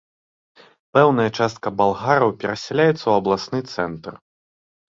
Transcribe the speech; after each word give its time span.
Пэўная 0.97 1.27
частка 1.37 1.67
балгараў 1.81 2.29
перасяляецца 2.45 3.01
ў 3.07 3.13
абласны 3.21 3.59
цэнтр. 3.77 4.13